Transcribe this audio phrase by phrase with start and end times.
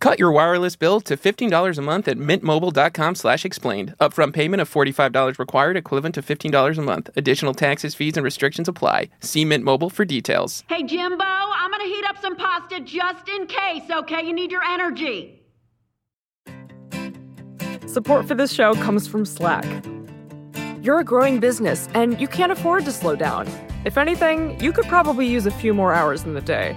[0.00, 3.94] Cut your wireless bill to $15 a month at mintmobile.com slash explained.
[4.00, 7.10] Upfront payment of $45 required, equivalent to $15 a month.
[7.16, 9.10] Additional taxes, fees, and restrictions apply.
[9.20, 10.62] See Mint Mobile for details.
[10.68, 14.24] Hey, Jimbo, I'm gonna heat up some pasta just in case, okay?
[14.24, 15.34] You need your energy.
[17.86, 19.64] Support for this show comes from Slack.
[20.82, 23.48] You're a growing business and you can't afford to slow down.
[23.84, 26.76] If anything, you could probably use a few more hours in the day.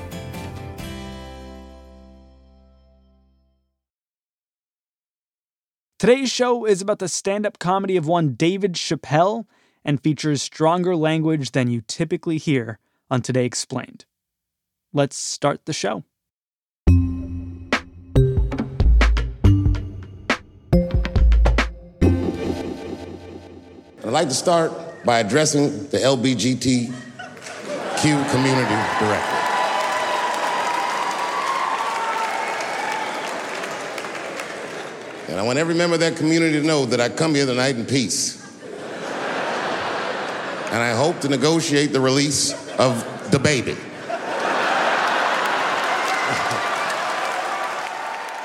[6.01, 9.45] Today's show is about the stand up comedy of one David Chappelle
[9.85, 12.79] and features stronger language than you typically hear
[13.11, 14.05] on Today Explained.
[14.91, 16.03] Let's start the show.
[24.03, 24.71] I'd like to start
[25.05, 26.91] by addressing the LBGTQ
[28.31, 29.40] community directly.
[35.31, 37.77] And I want every member of that community to know that I come here tonight
[37.77, 38.37] in peace.
[40.65, 43.77] And I hope to negotiate the release of the baby.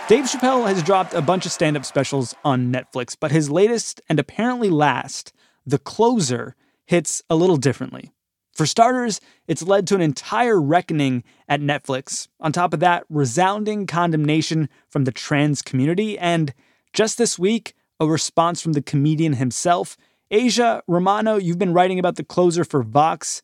[0.08, 4.00] Dave Chappelle has dropped a bunch of stand up specials on Netflix, but his latest
[4.08, 5.32] and apparently last,
[5.66, 6.54] The Closer,
[6.84, 8.12] hits a little differently.
[8.52, 12.28] For starters, it's led to an entire reckoning at Netflix.
[12.38, 16.54] On top of that, resounding condemnation from the trans community, and
[16.96, 19.96] just this week, a response from the comedian himself.
[20.32, 23.42] Aja Romano, you've been writing about The Closer for Vox.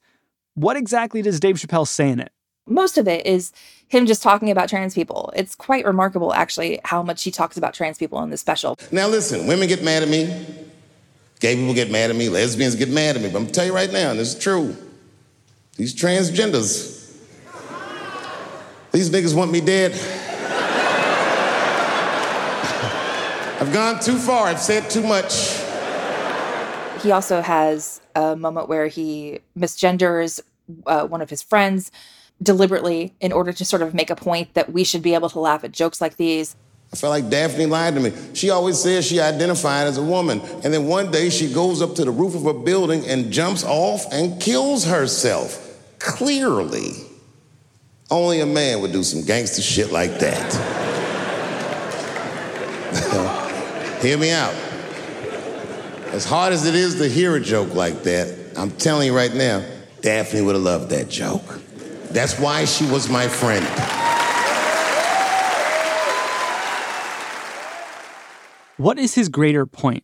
[0.55, 2.33] What exactly does Dave Chappelle say in it?
[2.67, 3.53] most of it is
[3.89, 5.33] him just talking about trans people.
[5.35, 8.79] It's quite remarkable, actually, how much he talks about trans people in this special.
[8.91, 10.47] Now, listen, women get mad at me,
[11.41, 13.67] gay people get mad at me, lesbians get mad at me, but I'm gonna tell
[13.67, 14.77] you right now, and this is true.
[15.77, 17.13] These transgenders,
[18.93, 19.93] these niggas want me dead.
[23.63, 25.57] I've gone too far, I've said too much.
[27.01, 30.41] He also has a moment where he misgenders
[30.85, 31.93] uh, one of his friends
[32.43, 35.39] deliberately in order to sort of make a point that we should be able to
[35.39, 36.57] laugh at jokes like these.
[36.93, 38.13] I felt like Daphne lied to me.
[38.35, 41.95] She always says she identified as a woman, and then one day she goes up
[41.95, 45.79] to the roof of a building and jumps off and kills herself.
[46.01, 46.95] Clearly,
[48.11, 50.89] only a man would do some gangster shit like that.
[54.03, 54.53] hear me out.
[56.13, 59.33] As hard as it is to hear a joke like that, I'm telling you right
[59.33, 59.65] now,
[60.01, 61.61] Daphne would have loved that joke.
[62.11, 63.65] That's why she was my friend.
[68.77, 70.03] What is his greater point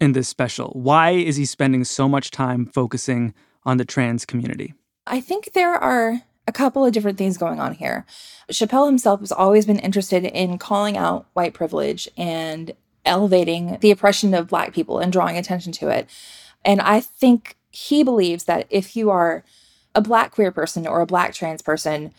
[0.00, 0.72] in this special?
[0.74, 3.32] Why is he spending so much time focusing
[3.64, 4.74] on the trans community?
[5.06, 8.04] I think there are a couple of different things going on here.
[8.50, 12.72] Chappelle himself has always been interested in calling out white privilege and
[13.04, 16.08] elevating the oppression of Black people and drawing attention to it.
[16.64, 19.44] And I think he believes that if you are
[19.94, 22.12] a Black queer person or a Black trans person,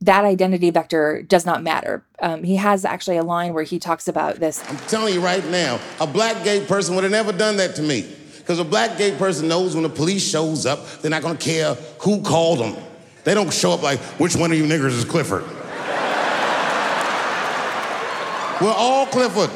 [0.00, 2.04] that identity vector does not matter.
[2.20, 4.62] Um, he has actually a line where he talks about this.
[4.68, 7.82] I'm telling you right now, a black gay person would have never done that to
[7.82, 8.14] me.
[8.36, 11.74] Because a black gay person knows when the police shows up, they're not gonna care
[12.00, 12.76] who called them.
[13.24, 15.42] They don't show up like, which one of you niggers is Clifford?
[18.60, 19.50] We're all Clifford.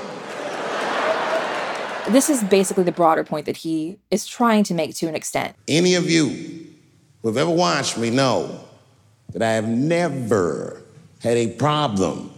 [2.09, 5.55] This is basically the broader point that he is trying to make to an extent.
[5.69, 6.67] Any of you
[7.23, 8.61] who have ever watched me know
[9.33, 10.83] that I have never
[11.21, 12.33] had a problem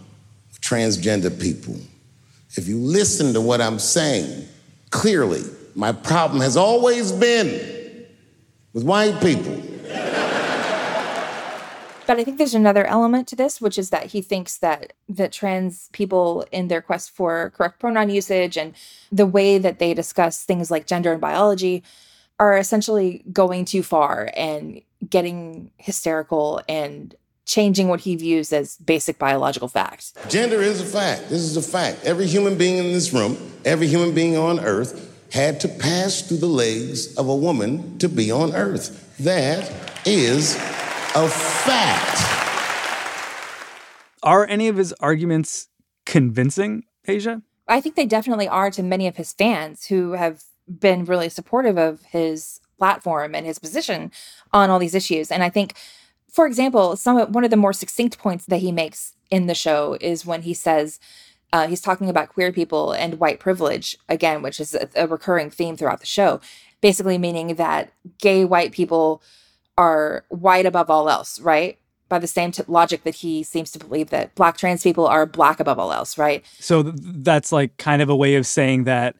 [0.47, 1.75] with transgender people.
[2.55, 4.47] If you listen to what I'm saying,
[4.91, 5.41] clearly,
[5.73, 8.05] my problem has always been
[8.71, 9.61] with white people.
[12.07, 15.31] But I think there's another element to this, which is that he thinks that that
[15.31, 18.73] trans people in their quest for correct pronoun usage and
[19.11, 21.83] the way that they discuss things like gender and biology
[22.39, 27.15] are essentially going too far and getting hysterical and
[27.45, 30.13] changing what he views as basic biological facts.
[30.29, 31.29] Gender is a fact.
[31.29, 32.03] This is a fact.
[32.03, 36.37] Every human being in this room, every human being on earth had to pass through
[36.37, 39.15] the legs of a woman to be on earth.
[39.19, 39.71] That
[40.05, 40.55] is
[41.15, 42.21] a fact.
[44.21, 45.69] Are any of his arguments
[46.05, 47.41] convincing, Aja?
[47.67, 51.77] I think they definitely are to many of his fans who have been really supportive
[51.77, 54.11] of his platform and his position
[54.51, 55.31] on all these issues.
[55.31, 55.75] And I think,
[56.29, 59.55] for example, some of, one of the more succinct points that he makes in the
[59.55, 60.99] show is when he says
[61.53, 65.49] uh, he's talking about queer people and white privilege again, which is a, a recurring
[65.49, 66.41] theme throughout the show.
[66.81, 69.23] Basically, meaning that gay white people
[69.77, 71.77] are white above all else, right?
[72.07, 75.25] By the same t- logic that he seems to believe that black trans people are
[75.25, 76.45] black above all else, right?
[76.59, 79.15] So th- that's like kind of a way of saying that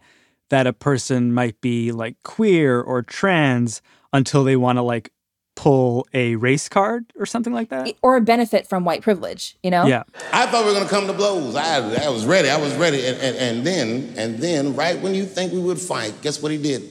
[0.50, 3.82] that a person might be like queer or trans
[4.14, 5.12] until they want to like
[5.56, 7.92] pull a race card or something like that?
[8.02, 9.86] Or a benefit from white privilege you know?
[9.86, 10.04] Yeah.
[10.32, 11.56] I thought we were going to come to blows.
[11.56, 13.06] I, I was ready i was ready.
[13.06, 16.52] And, and, and then and then right when you think we would fight guess what
[16.52, 16.84] he did?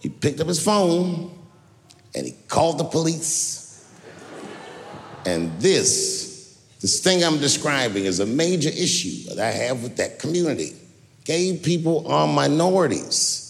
[0.00, 1.36] He picked up his phone
[2.16, 3.86] and he called the police
[5.26, 10.18] and this this thing i'm describing is a major issue that i have with that
[10.18, 10.74] community
[11.24, 13.46] gay people are minorities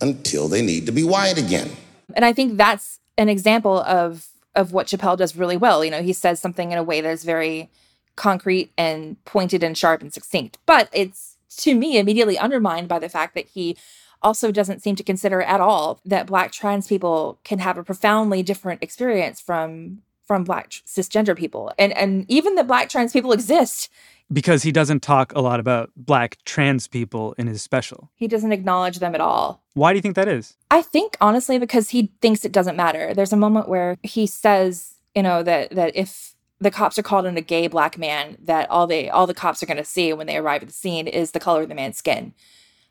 [0.00, 1.70] until they need to be white again.
[2.14, 4.26] And I think that's an example of
[4.56, 5.84] of what Chappelle does really well.
[5.84, 7.70] You know, he says something in a way that's very
[8.16, 10.58] concrete and pointed and sharp and succinct.
[10.66, 13.76] But it's to me immediately undermined by the fact that he
[14.22, 18.42] also doesn't seem to consider at all that black trans people can have a profoundly
[18.42, 21.72] different experience from from black cisgender people.
[21.78, 23.90] And and even that black trans people exist
[24.32, 28.10] because he doesn't talk a lot about black trans people in his special.
[28.14, 29.62] He doesn't acknowledge them at all.
[29.74, 30.56] Why do you think that is?
[30.70, 33.12] I think honestly because he thinks it doesn't matter.
[33.12, 37.26] There's a moment where he says, you know, that that if the cops are called
[37.26, 40.12] on a gay black man, that all they all the cops are going to see
[40.12, 42.34] when they arrive at the scene is the color of the man's skin.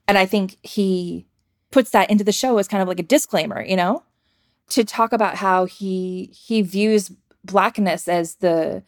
[0.10, 1.28] And I think he
[1.70, 4.02] puts that into the show as kind of like a disclaimer, you know,
[4.70, 7.12] to talk about how he he views
[7.46, 8.82] blackness as the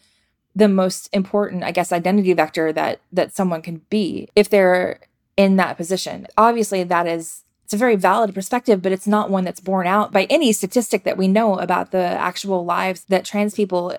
[0.56, 5.00] the most important i guess identity vector that that someone can be if they're
[5.38, 6.28] in that position.
[6.38, 10.12] Obviously that is it's a very valid perspective but it's not one that's borne out
[10.12, 13.96] by any statistic that we know about the actual lives that trans people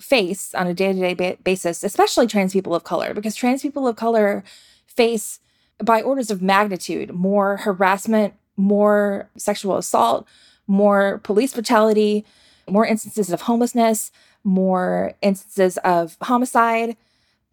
[0.00, 3.96] face on a day-to-day ba- basis especially trans people of color because trans people of
[3.96, 4.44] color
[4.86, 5.40] face
[5.82, 10.26] by orders of magnitude more harassment more sexual assault
[10.66, 12.24] more police brutality
[12.68, 14.12] more instances of homelessness
[14.44, 16.96] more instances of homicide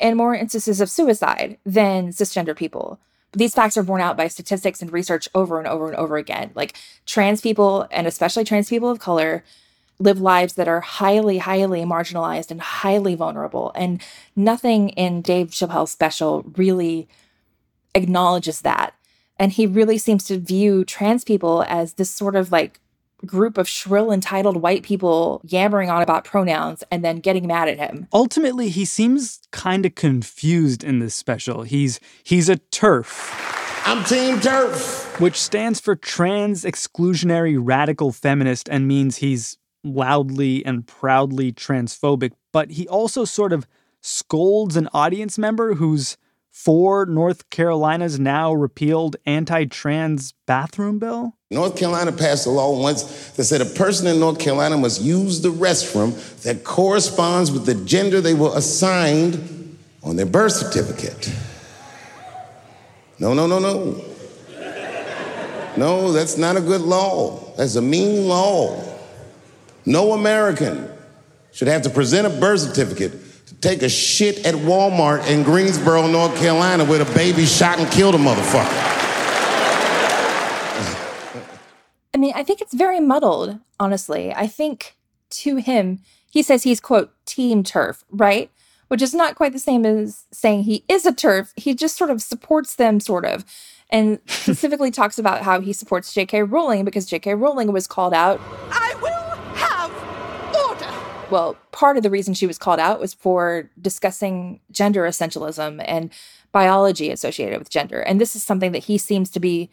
[0.01, 2.99] and more instances of suicide than cisgender people.
[3.33, 6.51] These facts are borne out by statistics and research over and over and over again.
[6.53, 6.75] Like
[7.05, 9.45] trans people, and especially trans people of color,
[9.99, 13.71] live lives that are highly, highly marginalized and highly vulnerable.
[13.75, 14.01] And
[14.35, 17.07] nothing in Dave Chappelle's special really
[17.95, 18.93] acknowledges that.
[19.37, 22.79] And he really seems to view trans people as this sort of like
[23.25, 27.77] group of shrill, entitled white people yammering on about pronouns and then getting mad at
[27.77, 28.07] him.
[28.13, 31.63] Ultimately, he seems kind of confused in this special.
[31.63, 33.37] He's he's a TERF.
[33.85, 40.85] I'm Team TERF, Which stands for Trans Exclusionary Radical Feminist and means he's loudly and
[40.85, 43.67] proudly transphobic, but he also sort of
[44.01, 46.17] scolds an audience member who's
[46.51, 51.35] for North Carolina's now repealed anti trans bathroom bill?
[51.49, 55.41] North Carolina passed a law once that said a person in North Carolina must use
[55.41, 61.33] the restroom that corresponds with the gender they were assigned on their birth certificate.
[63.19, 64.05] No, no, no, no.
[65.77, 67.53] No, that's not a good law.
[67.55, 68.83] That's a mean law.
[69.85, 70.89] No American
[71.53, 73.13] should have to present a birth certificate
[73.59, 78.15] take a shit at Walmart in Greensboro, North Carolina, where the baby shot and killed
[78.15, 78.89] a motherfucker.
[82.13, 84.33] I mean, I think it's very muddled, honestly.
[84.33, 84.95] I think
[85.31, 88.51] to him, he says he's, quote, team TERF, right?
[88.89, 91.51] Which is not quite the same as saying he is a TERF.
[91.55, 93.45] He just sort of supports them, sort of.
[93.89, 96.43] And specifically talks about how he supports J.K.
[96.43, 97.35] Rowling because J.K.
[97.35, 98.39] Rowling was called out.
[98.69, 98.90] I will have
[101.31, 106.11] well, part of the reason she was called out was for discussing gender essentialism and
[106.51, 108.01] biology associated with gender.
[108.01, 109.69] And this is something that he seems to be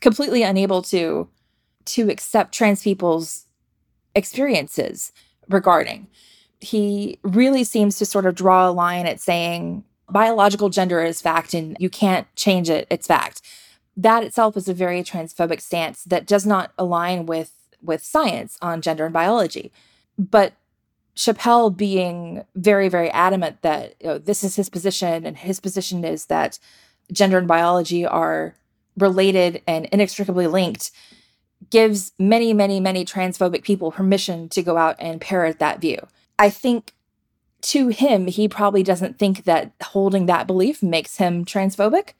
[0.00, 1.28] completely unable to
[1.86, 3.46] to accept trans people's
[4.14, 5.12] experiences
[5.48, 6.06] regarding.
[6.60, 11.52] He really seems to sort of draw a line at saying biological gender is fact
[11.52, 13.42] and you can't change it, it's fact.
[13.96, 18.80] That itself is a very transphobic stance that does not align with with science on
[18.80, 19.70] gender and biology.
[20.18, 20.54] But
[21.16, 26.04] Chappelle being very, very adamant that you know, this is his position, and his position
[26.04, 26.58] is that
[27.12, 28.54] gender and biology are
[28.96, 30.90] related and inextricably linked,
[31.70, 35.98] gives many, many, many transphobic people permission to go out and parrot that view.
[36.38, 36.92] I think
[37.62, 42.10] to him, he probably doesn't think that holding that belief makes him transphobic,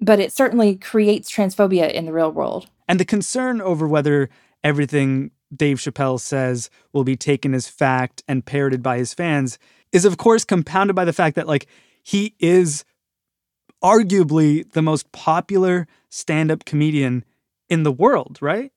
[0.00, 2.68] but it certainly creates transphobia in the real world.
[2.86, 4.30] And the concern over whether
[4.62, 9.58] everything Dave Chappelle says will be taken as fact and parroted by his fans
[9.92, 11.66] is, of course, compounded by the fact that, like,
[12.02, 12.84] he is
[13.82, 17.24] arguably the most popular stand up comedian
[17.68, 18.72] in the world, right?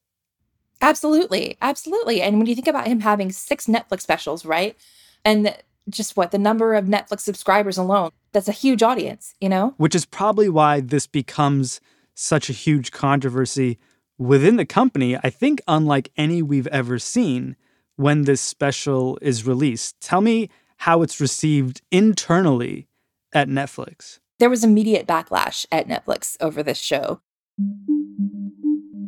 [0.82, 1.58] Absolutely.
[1.62, 2.22] Absolutely.
[2.22, 4.76] And when you think about him having six Netflix specials, right?
[5.24, 5.56] And
[5.90, 9.74] just what the number of Netflix subscribers alone, that's a huge audience, you know?
[9.78, 11.82] Which is probably why this becomes
[12.14, 13.78] such a huge controversy
[14.22, 17.56] within the company, I think unlike any we've ever seen
[17.96, 20.00] when this special is released.
[20.00, 22.88] Tell me how it's received internally
[23.34, 24.20] at Netflix.
[24.40, 27.22] There was immediate backlash at Netflix over this show.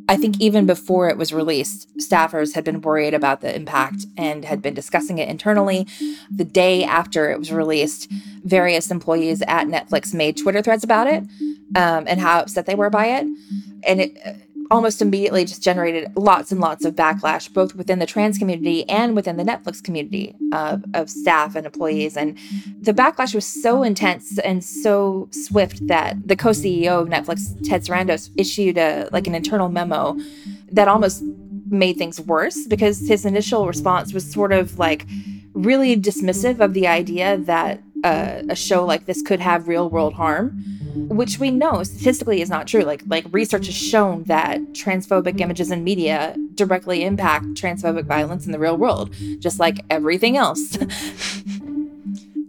[0.09, 4.43] I think even before it was released, staffers had been worried about the impact and
[4.43, 5.87] had been discussing it internally.
[6.29, 8.11] The day after it was released,
[8.43, 11.23] various employees at Netflix made Twitter threads about it
[11.75, 13.27] um, and how upset they were by it.
[13.87, 14.17] And it
[14.71, 19.15] almost immediately just generated lots and lots of backlash, both within the trans community and
[19.15, 22.17] within the Netflix community of, of staff and employees.
[22.17, 22.37] And
[22.81, 28.29] the backlash was so intense and so swift that the co-CEO of Netflix, Ted Sarandos,
[28.37, 30.17] issued a like an internal memo
[30.71, 31.23] that almost
[31.67, 35.05] made things worse because his initial response was sort of like
[35.53, 40.13] really dismissive of the idea that uh, a show like this could have real world
[40.13, 40.63] harm
[40.95, 42.81] which we know statistically is not true.
[42.81, 48.51] Like like research has shown that transphobic images in media directly impact transphobic violence in
[48.51, 50.77] the real world, just like everything else.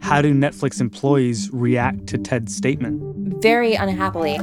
[0.00, 3.42] How do Netflix employees react to Ted's statement?
[3.42, 4.38] Very unhappily.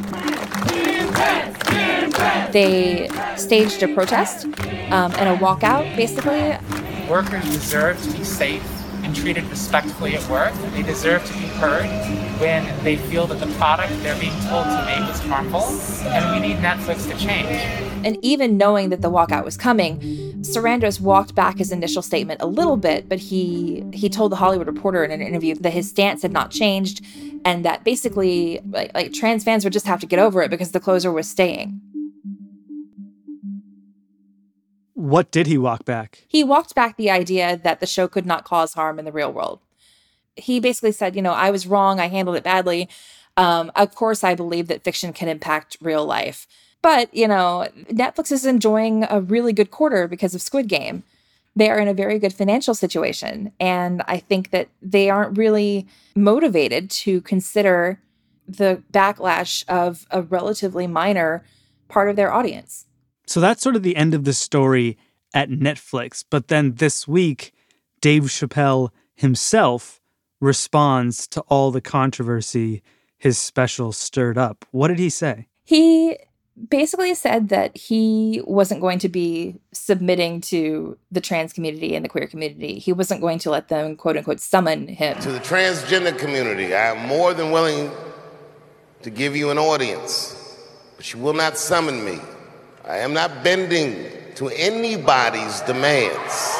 [2.52, 6.58] They staged a protest um, and a walkout, basically.
[7.08, 8.81] Workers deserve to be safe
[9.12, 10.54] and treated respectfully at work.
[10.74, 11.86] They deserve to be heard
[12.40, 15.64] when they feel that the product they're being told to make is harmful.
[16.08, 17.58] And we need Netflix to change.
[18.06, 20.00] And even knowing that the walkout was coming,
[20.42, 24.68] Sarandos walked back his initial statement a little bit, but he he told the Hollywood
[24.68, 27.06] Reporter in an interview that his stance had not changed,
[27.46, 30.72] and that basically like, like trans fans would just have to get over it because
[30.72, 31.82] the closer was staying.
[35.12, 36.24] What did he walk back?
[36.30, 39.34] He walked back the idea that the show could not cause harm in the real
[39.34, 39.60] world.
[40.38, 42.00] He basically said, you know, I was wrong.
[42.00, 42.88] I handled it badly.
[43.36, 46.48] Um, of course, I believe that fiction can impact real life.
[46.82, 51.04] But, you know, Netflix is enjoying a really good quarter because of Squid Game.
[51.58, 53.52] They are in a very good financial situation.
[53.60, 58.00] And I think that they aren't really motivated to consider
[58.48, 61.44] the backlash of a relatively minor
[61.90, 62.86] part of their audience.
[63.32, 64.98] So that's sort of the end of the story
[65.34, 66.26] at Netflix.
[66.30, 67.54] But then this week,
[68.02, 70.02] Dave Chappelle himself
[70.42, 72.84] responds to all the controversy
[73.18, 74.66] his special stirred up.
[74.72, 75.48] What did he say?
[75.64, 76.18] He
[76.70, 82.10] basically said that he wasn't going to be submitting to the trans community and the
[82.10, 82.80] queer community.
[82.80, 85.18] He wasn't going to let them, quote unquote, summon him.
[85.22, 87.92] To the transgender community, I am more than willing
[89.04, 90.36] to give you an audience,
[90.98, 92.20] but you will not summon me.
[92.86, 96.58] I am not bending to anybody's demands.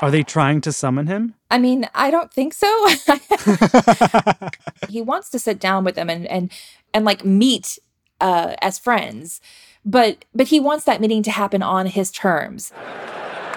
[0.00, 1.34] Are they trying to summon him?
[1.50, 2.88] I mean, I don't think so.
[4.88, 6.52] he wants to sit down with them and and
[6.92, 7.78] and like meet
[8.20, 9.40] uh, as friends,
[9.84, 12.72] but but he wants that meeting to happen on his terms.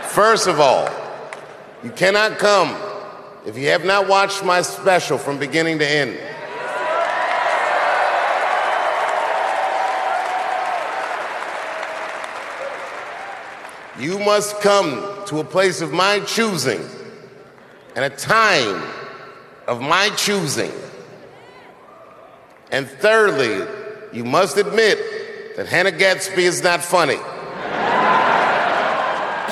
[0.04, 0.90] First of all,
[1.84, 2.76] you cannot come
[3.46, 6.18] if you have not watched my special from beginning to end.
[14.02, 16.84] You must come to a place of my choosing
[17.96, 18.82] and a time
[19.68, 20.72] of my choosing.
[22.72, 23.64] And thirdly,
[24.12, 24.98] you must admit
[25.56, 27.20] that Hannah Gadsby is not funny.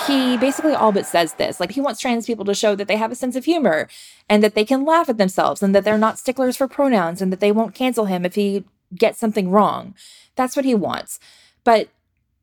[0.07, 1.59] He basically all but says this.
[1.59, 3.87] Like, he wants trans people to show that they have a sense of humor
[4.27, 7.31] and that they can laugh at themselves and that they're not sticklers for pronouns and
[7.31, 8.63] that they won't cancel him if he
[8.95, 9.93] gets something wrong.
[10.35, 11.19] That's what he wants.
[11.63, 11.89] But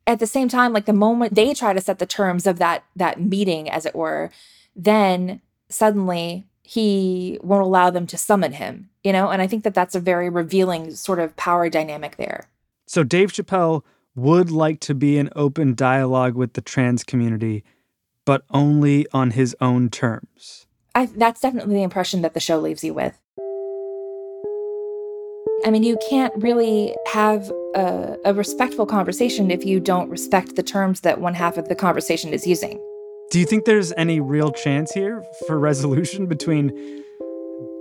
[0.07, 2.85] at the same time, like the moment they try to set the terms of that
[2.95, 4.31] that meeting, as it were,
[4.75, 8.91] then suddenly he won't allow them to summon him.
[9.03, 12.49] You know, and I think that that's a very revealing sort of power dynamic there.
[12.87, 13.83] So Dave Chappelle
[14.15, 17.65] would like to be in open dialogue with the trans community,
[18.25, 20.67] but only on his own terms.
[20.95, 23.19] I, that's definitely the impression that the show leaves you with.
[25.65, 30.63] I mean, you can't really have a, a, respectful conversation if you don't respect the
[30.63, 32.79] terms that one half of the conversation is using.
[33.31, 36.71] Do you think there's any real chance here for resolution between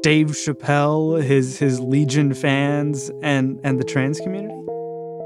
[0.02, 4.56] Dave Chappelle, his his Legion fans, and and the trans community?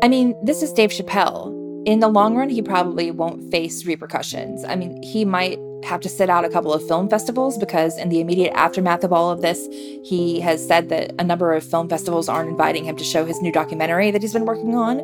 [0.04, 1.56] I mean, this is Dave Chappelle.
[1.86, 4.66] In the long run, he probably won't face repercussions.
[4.66, 8.10] I mean, he might have to sit out a couple of film festivals because in
[8.10, 9.68] the immediate aftermath of all of this,
[10.04, 13.42] he has said that a number of film festivals aren't inviting him to show his
[13.42, 15.00] new documentary that he's been working on.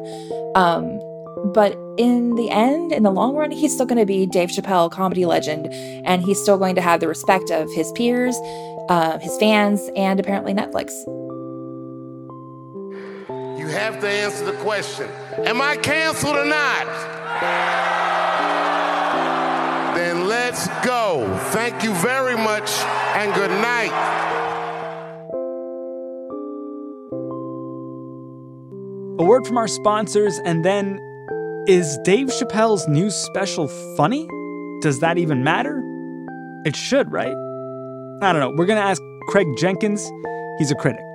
[0.55, 1.00] Um,
[1.53, 4.91] but in the end, in the long run, he's still going to be Dave Chappelle,
[4.91, 5.67] comedy legend,
[6.05, 8.36] and he's still going to have the respect of his peers,
[8.89, 10.91] uh, his fans, and apparently Netflix.
[13.60, 15.10] You have to answer the question
[15.46, 18.14] Am I canceled or not?
[20.47, 21.39] Let's go.
[21.53, 22.69] Thank you very much
[23.15, 23.89] and good night.
[29.19, 30.99] A word from our sponsors, and then
[31.67, 34.27] is Dave Chappelle's new special funny?
[34.83, 35.81] Does that even matter?
[36.63, 37.35] It should, right?
[38.21, 38.53] I don't know.
[38.55, 40.07] We're going to ask Craig Jenkins.
[40.59, 41.14] He's a critic.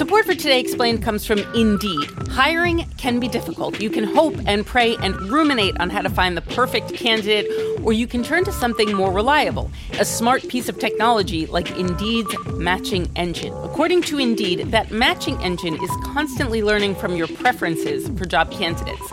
[0.00, 2.08] Support for Today Explained comes from Indeed.
[2.30, 3.82] Hiring can be difficult.
[3.82, 7.46] You can hope and pray and ruminate on how to find the perfect candidate,
[7.82, 12.34] or you can turn to something more reliable a smart piece of technology like Indeed's
[12.54, 13.52] matching engine.
[13.52, 19.12] According to Indeed, that matching engine is constantly learning from your preferences for job candidates,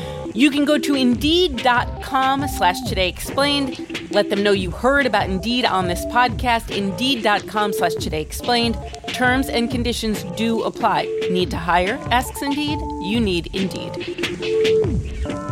[0.33, 4.11] You can go to Indeed.com slash Today Explained.
[4.11, 6.75] Let them know you heard about Indeed on this podcast.
[6.75, 8.77] Indeed.com slash Today Explained.
[9.07, 11.03] Terms and conditions do apply.
[11.29, 11.97] Need to hire?
[12.11, 12.79] Asks Indeed.
[13.01, 15.50] You need Indeed.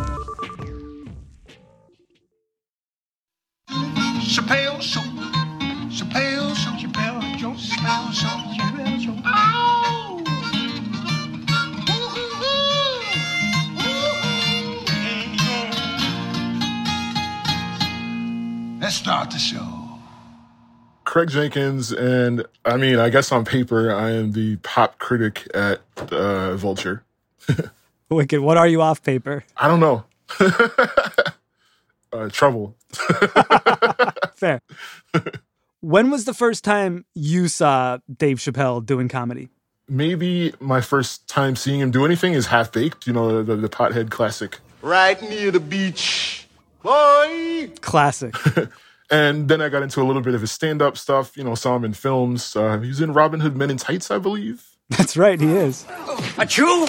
[19.00, 19.66] Start the show.
[21.04, 25.80] Craig Jenkins, and I mean, I guess on paper, I am the pop critic at
[26.12, 27.02] uh, Vulture.
[28.10, 28.40] Wicked.
[28.40, 29.42] What are you off paper?
[29.56, 30.04] I don't know.
[32.12, 32.76] uh, trouble.
[34.34, 34.60] Fair.
[35.80, 39.48] when was the first time you saw Dave Chappelle doing comedy?
[39.88, 43.68] Maybe my first time seeing him do anything is Half Baked, you know, the, the
[43.68, 44.58] pothead classic.
[44.82, 46.46] Right near the beach.
[46.82, 47.70] Boy!
[47.80, 48.34] Classic.
[49.10, 51.54] And then I got into a little bit of his stand up stuff, you know,
[51.54, 52.54] saw him in films.
[52.54, 54.66] Uh, he was in Robin Hood Men in Tights, I believe.
[54.90, 55.86] That's right, he is.
[56.38, 56.86] A chew?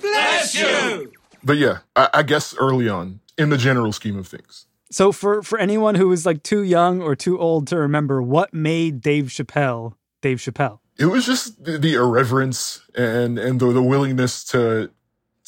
[0.00, 1.12] Bless you!
[1.42, 4.66] But yeah, I, I guess early on, in the general scheme of things.
[4.90, 8.54] So for for anyone who is like too young or too old to remember, what
[8.54, 10.80] made Dave Chappelle Dave Chappelle?
[10.96, 14.90] It was just the, the irreverence and and the, the willingness to,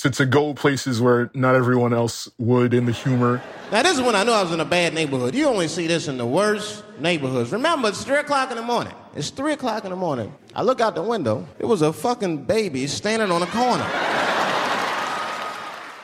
[0.00, 3.42] to to go places where not everyone else would in the humor.
[3.70, 5.34] Now, this is when I knew I was in a bad neighborhood.
[5.34, 7.52] You only see this in the worst neighborhoods.
[7.52, 8.94] Remember, it's 3 o'clock in the morning.
[9.14, 10.34] It's 3 o'clock in the morning.
[10.54, 11.46] I look out the window.
[11.58, 13.84] It was a fucking baby standing on a corner.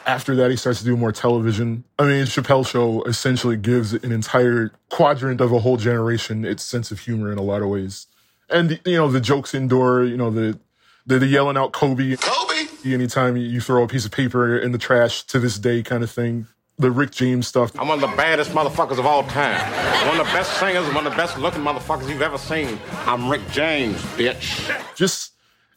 [0.06, 1.82] After that, he starts to do more television.
[1.98, 6.90] I mean, Chappelle Show essentially gives an entire quadrant of a whole generation its sense
[6.90, 8.06] of humor in a lot of ways.
[8.50, 10.60] And, you know, the jokes indoor, you know, the,
[11.06, 12.14] the, the yelling out Kobe.
[12.16, 12.65] Kobe!
[12.94, 16.10] Anytime you throw a piece of paper in the trash to this day kind of
[16.10, 16.46] thing.
[16.78, 17.72] The Rick James stuff.
[17.78, 19.58] I'm one of the baddest motherfuckers of all time.
[20.06, 22.78] One of the best singers, one of the best looking motherfuckers you've ever seen.
[23.06, 24.70] I'm Rick James, bitch.
[24.94, 25.32] Just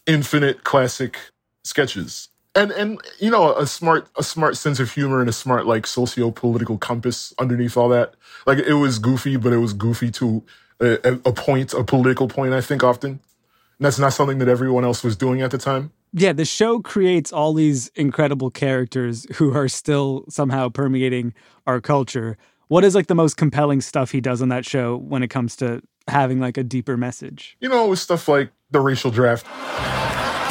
[0.05, 1.17] infinite classic
[1.63, 2.27] sketches.
[2.53, 5.87] And and you know, a smart a smart sense of humor and a smart like
[5.87, 8.15] socio-political compass underneath all that.
[8.45, 10.43] Like it was goofy, but it was goofy to
[10.81, 13.11] a, a point, a political point, I think often.
[13.11, 15.91] And that's not something that everyone else was doing at the time.
[16.11, 21.35] Yeah, the show creates all these incredible characters who are still somehow permeating
[21.67, 22.35] our culture.
[22.67, 25.55] What is like the most compelling stuff he does on that show when it comes
[25.57, 27.57] to having like a deeper message?
[27.59, 29.45] You know, with stuff like the racial draft.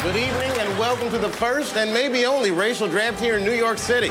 [0.01, 3.53] Good evening and welcome to the first and maybe only racial draft here in New
[3.53, 4.07] York City.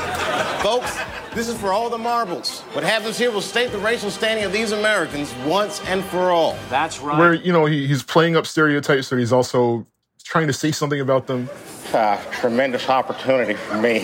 [0.61, 0.99] Folks,
[1.33, 2.61] this is for all the marbles.
[2.73, 6.55] What happens here will state the racial standing of these Americans once and for all.
[6.69, 7.17] That's right.
[7.17, 9.87] Where, you know, he, he's playing up stereotypes, but he's also
[10.29, 11.49] trying to say something about them.
[11.91, 14.01] Uh, tremendous opportunity for me.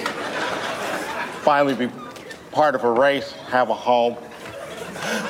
[1.43, 1.93] Finally be
[2.51, 4.17] part of a race, have a home.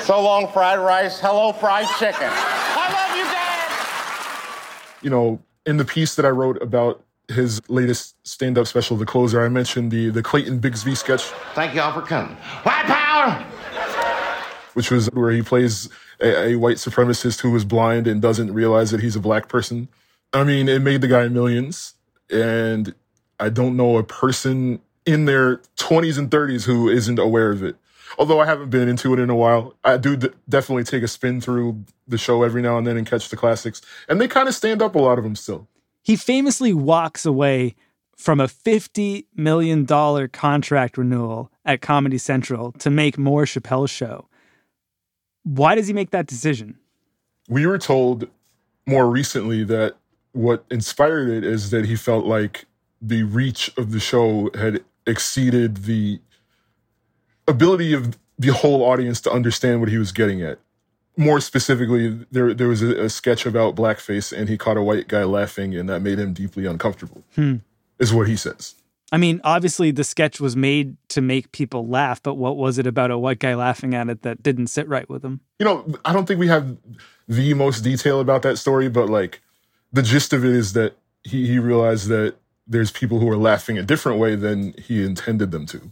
[0.04, 1.20] So long, fried rice.
[1.20, 2.30] Hello, fried chicken.
[2.32, 5.04] I love you, Dad.
[5.04, 9.44] You know, in the piece that I wrote about his latest stand-up special, The Closer,
[9.44, 11.24] I mentioned the the Clayton Bigsby sketch.
[11.56, 12.38] Thank y'all for coming.
[12.64, 13.46] White power!
[14.76, 15.90] Which was where he plays
[16.22, 19.90] a, a white supremacist who was blind and doesn't realize that he's a black person.
[20.36, 21.94] I mean, it made the guy millions,
[22.30, 22.94] and
[23.40, 27.78] I don't know a person in their 20s and 30s who isn't aware of it.
[28.18, 31.08] Although I haven't been into it in a while, I do d- definitely take a
[31.08, 34.50] spin through the show every now and then and catch the classics, and they kind
[34.50, 35.70] of stand up a lot of them still.
[36.02, 37.76] He famously walks away
[38.18, 39.86] from a $50 million
[40.30, 44.28] contract renewal at Comedy Central to make more Chappelle Show.
[45.44, 46.78] Why does he make that decision?
[47.48, 48.28] We were told
[48.86, 49.96] more recently that
[50.36, 52.66] what inspired it is that he felt like
[53.02, 56.20] the reach of the show had exceeded the
[57.48, 60.60] ability of the whole audience to understand what he was getting at.
[61.18, 65.08] More specifically, there there was a, a sketch about blackface, and he caught a white
[65.08, 67.24] guy laughing, and that made him deeply uncomfortable.
[67.36, 67.58] Hmm.
[67.98, 68.76] Is what he says.
[69.14, 72.86] I mean, obviously the sketch was made to make people laugh, but what was it
[72.86, 75.40] about a white guy laughing at it that didn't sit right with him?
[75.60, 76.76] You know, I don't think we have
[77.30, 79.40] the most detail about that story, but like
[79.96, 82.36] the gist of it is that he, he realized that
[82.68, 85.90] there's people who are laughing a different way than he intended them to.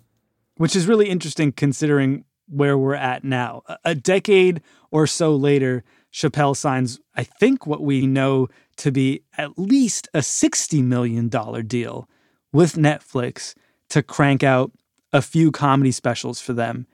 [0.58, 3.63] Which is really interesting considering where we're at now.
[3.86, 4.62] A- decade
[4.92, 10.20] or so later, Chappelle signs, I think, what we know to be at least a
[10.20, 12.10] $60 million deal
[12.52, 13.56] with Netflix
[13.89, 14.72] to crank out
[15.13, 16.88] a few comedy specials for them.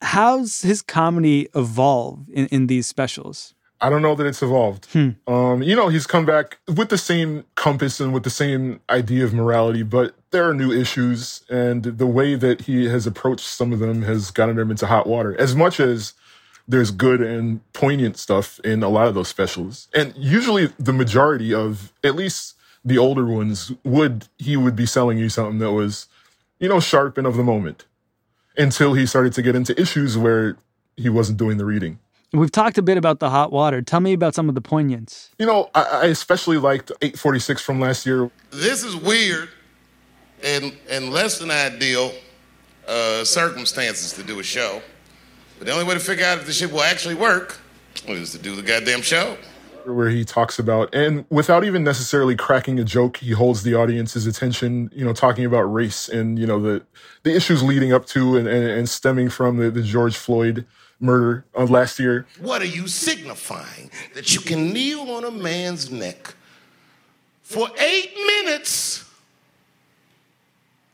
[0.00, 3.54] How's his comedy evolve in, in these specials?
[3.82, 4.86] I don't know that it's evolved.
[4.92, 5.10] Hmm.
[5.26, 9.24] Um, you know, he's come back with the same compass and with the same idea
[9.24, 13.72] of morality, but there are new issues, and the way that he has approached some
[13.72, 15.34] of them has gotten him into hot water.
[15.40, 16.12] As much as
[16.68, 21.52] there's good and poignant stuff in a lot of those specials, and usually the majority
[21.54, 26.06] of at least the older ones would he would be selling you something that was,
[26.58, 27.86] you know, sharp and of the moment,
[28.56, 30.56] until he started to get into issues where
[30.96, 31.98] he wasn't doing the reading.
[32.32, 33.82] We've talked a bit about the hot water.
[33.82, 35.30] Tell me about some of the poignance.
[35.38, 38.30] You know, I, I especially liked 846 from last year.
[38.50, 39.48] This is weird
[40.44, 42.12] and, and less than ideal
[42.86, 44.80] uh, circumstances to do a show.
[45.58, 47.58] But the only way to figure out if the shit will actually work
[48.06, 49.36] is to do the goddamn show.
[49.84, 54.28] where he talks about, and without even necessarily cracking a joke, he holds the audience's
[54.28, 56.84] attention, you know, talking about race and, you know, the,
[57.24, 60.64] the issues leading up to and, and, and stemming from the, the George Floyd
[61.00, 62.26] murder of last year.
[62.38, 63.90] What are you signifying?
[64.14, 66.34] That you can kneel on a man's neck
[67.42, 69.04] for eight minutes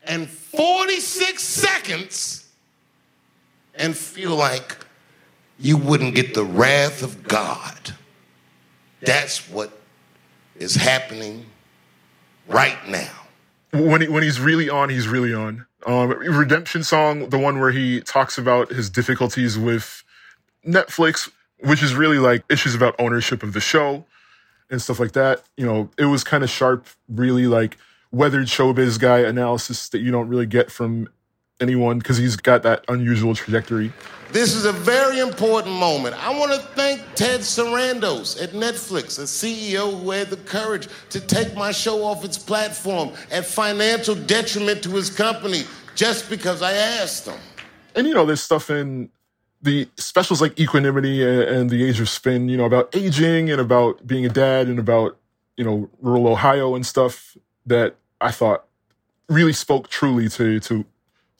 [0.05, 2.49] and 46 seconds
[3.75, 4.79] and feel like
[5.59, 7.95] you wouldn't get the wrath of God.
[9.01, 9.79] That's what
[10.55, 11.47] is happening
[12.49, 13.26] right now.
[13.77, 15.67] When, he, when he's really on, he's really on.
[15.87, 20.03] Um, Redemption song, the one where he talks about his difficulties with
[20.67, 24.05] Netflix, which is really like issues about ownership of the show
[24.71, 25.43] and stuff like that.
[25.57, 27.77] You know, it was kind of sharp, really like
[28.11, 31.09] weathered showbiz guy analysis that you don't really get from
[31.61, 33.93] anyone because he's got that unusual trajectory.
[34.33, 36.17] This is a very important moment.
[36.23, 41.21] I want to thank Ted Sarandos at Netflix, a CEO who had the courage to
[41.21, 45.63] take my show off its platform at financial detriment to his company
[45.95, 47.39] just because I asked him.
[47.95, 49.11] And you know, there's stuff in
[49.63, 54.07] the specials like Equanimity and The Age of Spin, you know, about aging and about
[54.07, 55.17] being a dad and about,
[55.57, 58.65] you know, rural Ohio and stuff that I thought
[59.29, 60.85] really spoke truly to to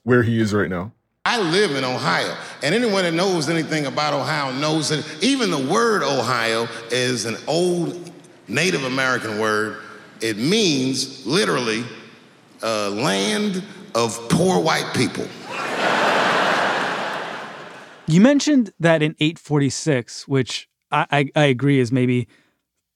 [0.07, 0.93] where he is right now.
[1.25, 5.59] I live in Ohio, and anyone that knows anything about Ohio knows that even the
[5.59, 8.13] word Ohio is an old
[8.47, 9.79] Native American word.
[10.21, 11.85] It means literally
[12.63, 13.65] uh, land
[13.97, 15.27] of poor white people.
[18.07, 22.29] You mentioned that in 846, which I, I, I agree is maybe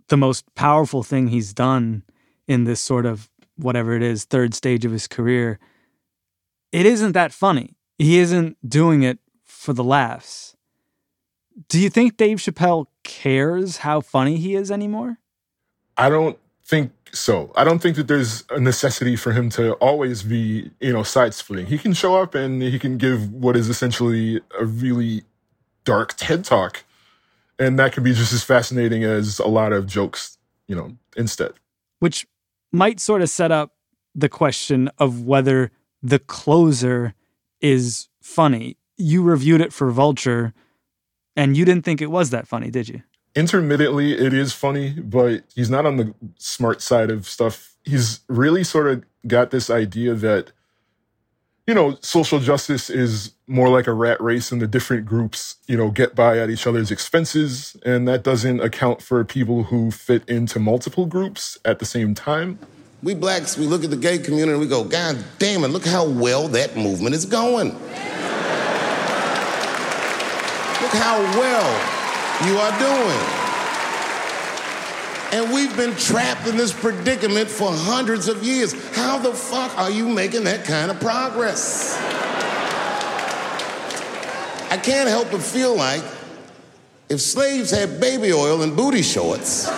[0.07, 2.05] the most powerful thing he's done
[2.47, 5.59] in this sort of whatever it is, third stage of his career.
[6.73, 7.77] It isn't that funny.
[7.99, 10.57] He isn't doing it for the laughs.
[11.69, 15.19] Do you think Dave Chappelle cares how funny he is anymore?
[15.97, 17.53] I don't think so.
[17.57, 21.35] I don't think that there's a necessity for him to always be, you know, side
[21.35, 21.67] splitting.
[21.67, 25.25] He can show up and he can give what is essentially a really
[25.85, 26.85] dark TED talk.
[27.59, 31.53] And that can be just as fascinating as a lot of jokes, you know, instead.
[31.99, 32.27] Which
[32.73, 33.75] might sort of set up
[34.15, 35.71] the question of whether
[36.03, 37.15] the closer
[37.61, 38.77] is funny.
[38.97, 40.53] You reviewed it for Vulture
[41.37, 43.03] and you didn't think it was that funny, did you?
[43.35, 47.77] intermittently it is funny, but he's not on the smart side of stuff.
[47.85, 50.53] He's really sort of got this idea that,
[51.67, 55.77] you know, social justice is more like a rat race and the different groups, you
[55.77, 57.77] know, get by at each other's expenses.
[57.85, 62.59] And that doesn't account for people who fit into multiple groups at the same time.
[63.03, 65.87] We blacks, we look at the gay community and we go, God damn it, look
[65.87, 67.69] how well that movement is going.
[67.69, 67.79] look
[70.93, 71.71] how well
[72.47, 73.21] you are doing.
[75.33, 78.75] And we've been trapped in this predicament for hundreds of years.
[78.95, 81.97] How the fuck are you making that kind of progress?
[84.71, 86.03] I can't help but feel like
[87.09, 89.69] if slaves had baby oil and booty shorts,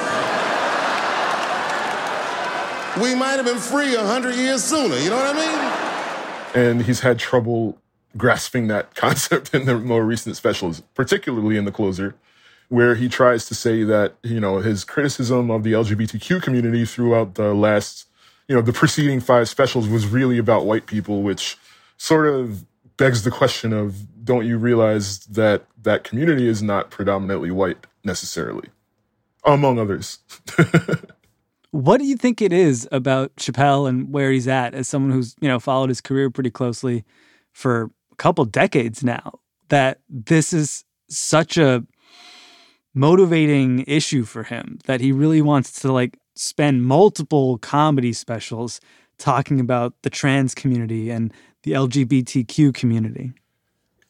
[3.00, 4.96] we might have been free a hundred years sooner.
[4.96, 6.66] You know what I mean?
[6.66, 7.78] And he's had trouble
[8.16, 12.14] grasping that concept in the more recent specials, particularly in the closer
[12.72, 17.34] where he tries to say that, you know, his criticism of the LGBTQ community throughout
[17.34, 18.06] the last,
[18.48, 21.58] you know, the preceding five specials was really about white people, which
[21.98, 22.64] sort of
[22.96, 28.70] begs the question of don't you realize that that community is not predominantly white necessarily,
[29.44, 30.20] among others.
[31.72, 35.34] what do you think it is about Chappelle and where he's at as someone who's,
[35.40, 37.04] you know, followed his career pretty closely
[37.52, 41.84] for a couple decades now that this is such a
[42.94, 48.78] motivating issue for him that he really wants to like spend multiple comedy specials
[49.16, 51.32] talking about the trans community and
[51.62, 53.32] the LGBTQ community.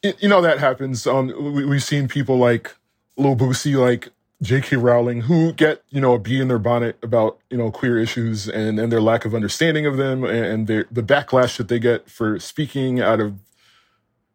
[0.03, 1.07] You know that happens.
[1.07, 2.75] Um, we've seen people like
[3.16, 4.09] Lil Boosie, like
[4.43, 4.77] J.K.
[4.77, 8.49] Rowling, who get you know a bee in their bonnet about you know queer issues
[8.49, 12.11] and and their lack of understanding of them and their the backlash that they get
[12.11, 13.35] for speaking out of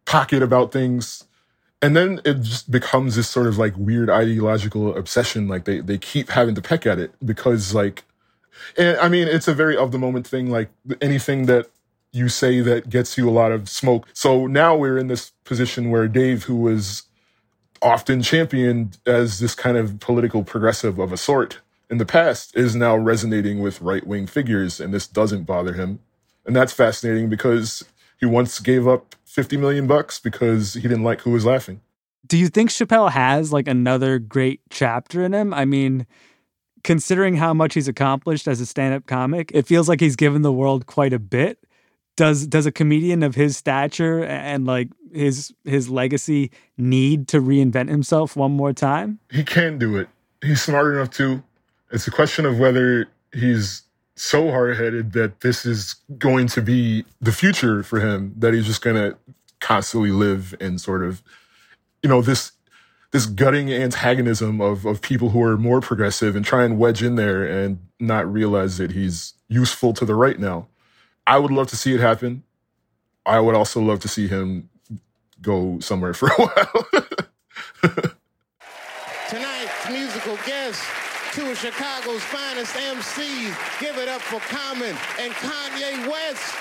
[0.05, 1.25] pocket about things.
[1.81, 5.47] And then it just becomes this sort of like weird ideological obsession.
[5.47, 8.03] Like they they keep having to peck at it because like
[8.75, 10.49] and i mean it's a very of the moment thing.
[10.49, 10.69] Like
[11.01, 11.69] anything that
[12.13, 14.07] you say that gets you a lot of smoke.
[14.13, 17.03] So now we're in this position where dave who was
[17.81, 21.59] often championed as this kind of political progressive of a sort
[21.89, 25.99] in the past is now resonating with right-wing figures and this doesn't bother him
[26.47, 27.83] and that's fascinating because
[28.19, 31.81] he once gave up 50 million bucks because he didn't like who was laughing.
[32.25, 35.53] Do you think Chappelle has like another great chapter in him?
[35.53, 36.07] I mean,
[36.83, 40.51] considering how much he's accomplished as a stand-up comic, it feels like he's given the
[40.51, 41.59] world quite a bit.
[42.17, 47.89] Does does a comedian of his stature and like his his legacy need to reinvent
[47.89, 49.19] himself one more time?
[49.31, 50.09] He can do it.
[50.41, 51.41] He's smart enough to.
[51.91, 53.83] It's a question of whether he's
[54.15, 58.81] so hard-headed that this is going to be the future for him that he's just
[58.81, 59.15] going to
[59.59, 61.21] constantly live in sort of
[62.03, 62.51] you know this
[63.11, 67.15] this gutting antagonism of of people who are more progressive and try and wedge in
[67.15, 70.67] there and not realize that he's useful to the right now.
[71.27, 72.43] I would love to see it happen.
[73.25, 74.69] I would also love to see him
[75.41, 76.87] go somewhere for a while.
[79.29, 80.81] Tonight's musical guest,
[81.33, 83.79] two of Chicago's finest MCs.
[83.81, 86.55] Give it up for Common and Kanye West.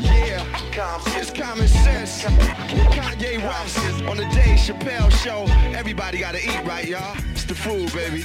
[0.00, 0.46] Yeah,
[1.20, 2.22] it's common sense.
[2.24, 5.44] Kanye West on the Dave Chappelle show.
[5.76, 7.16] Everybody gotta eat, right, y'all?
[7.32, 8.24] It's the food, baby.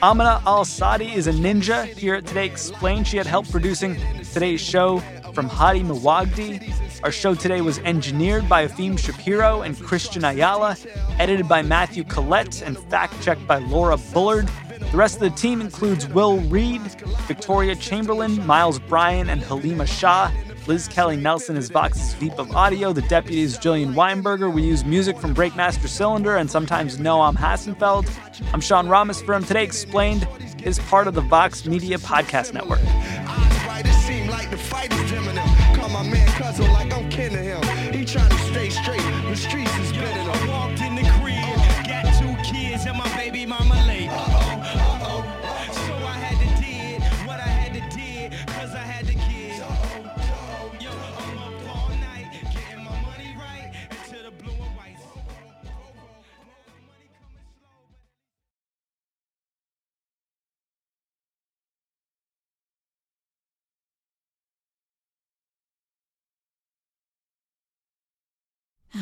[0.00, 1.84] Amina Al Sadi is a ninja.
[1.84, 3.96] Here at Today Explained, she had help producing
[4.32, 5.00] today's show
[5.32, 7.02] from Hady Mawajdeh.
[7.02, 10.76] Our show today was engineered by Efim Shapiro and Cristian Ayala,
[11.18, 14.48] edited by Matthew Collette, and fact checked by Laura Bullard.
[14.92, 16.80] The rest of the team includes Will Reed,
[17.26, 20.30] Victoria Chamberlin, Miles Bryan, and Halima Shah.
[20.68, 22.92] Liz Kelly Nelson is Vox's VP of Audio.
[22.92, 24.52] The deputy is Jillian Weinberger.
[24.52, 28.06] We use music from Breakmaster Cylinder and sometimes Noam Hassenfeld.
[28.52, 30.28] I'm Sean Rameswaram Today Explained
[30.64, 32.80] is part of the Vox Media Podcast Network.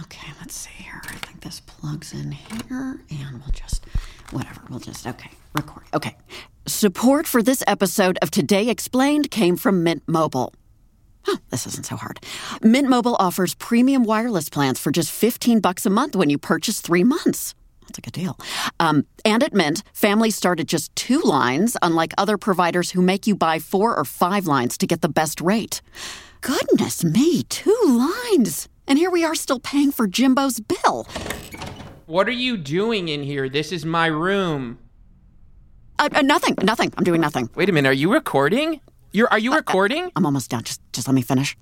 [0.02, 1.00] Okay, let's see here.
[1.08, 3.84] I think this plugs in here, and we'll just,
[4.30, 5.84] whatever, we'll just, okay, record.
[5.94, 6.16] Okay.
[6.66, 10.52] Support for this episode of Today Explained came from Mint Mobile.
[11.24, 12.20] Huh, this isn't so hard.
[12.62, 16.80] Mint Mobile offers premium wireless plans for just 15 bucks a month when you purchase
[16.80, 17.54] three months.
[17.82, 18.36] That's a good deal.
[18.80, 23.26] Um, and at Mint, families start at just two lines, unlike other providers who make
[23.26, 25.80] you buy four or five lines to get the best rate.
[26.42, 28.68] Goodness me, two lines!
[28.86, 31.06] And here we are still paying for Jimbo's bill.
[32.06, 33.48] What are you doing in here?
[33.48, 34.78] This is my room.
[35.98, 36.92] Uh, uh, nothing, nothing.
[36.96, 37.50] I'm doing nothing.
[37.56, 37.88] Wait a minute.
[37.88, 38.80] Are you recording?
[39.12, 40.12] You're are you recording?
[40.14, 40.62] I'm almost done.
[40.62, 41.56] Just just let me finish.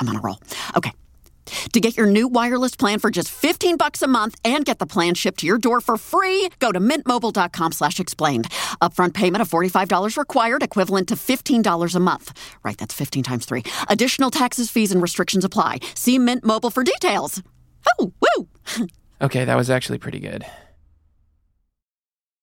[0.00, 0.40] I'm on a roll.
[0.76, 0.92] Okay.
[1.72, 4.86] To get your new wireless plan for just 15 bucks a month and get the
[4.86, 8.48] plan shipped to your door for free, go to mintmobile.com slash explained.
[8.82, 12.38] Upfront payment of $45 required, equivalent to $15 a month.
[12.62, 13.62] Right, that's 15 times 3.
[13.88, 15.80] Additional taxes, fees, and restrictions apply.
[15.94, 17.42] See Mint Mobile for details.
[17.98, 18.48] Oh, woo!
[19.22, 20.44] Okay, that was actually pretty good.